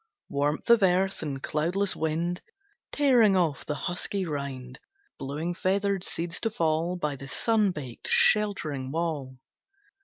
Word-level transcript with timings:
Warmth 0.29 0.67
of 0.71 0.81
earth, 0.81 1.21
and 1.21 1.43
cloudless 1.43 1.95
wind 1.95 2.41
Tearing 2.91 3.35
off 3.35 3.67
the 3.67 3.75
husky 3.75 4.25
rind, 4.25 4.79
Blowing 5.19 5.53
feathered 5.53 6.03
seeds 6.03 6.39
to 6.39 6.49
fall 6.49 6.95
By 6.95 7.15
the 7.15 7.27
sun 7.27 7.69
baked, 7.69 8.07
sheltering 8.07 8.89
wall. 8.91 9.37